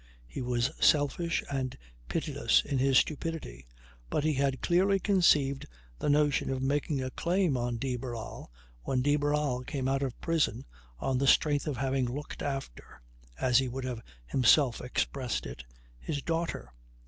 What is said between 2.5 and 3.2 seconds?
in his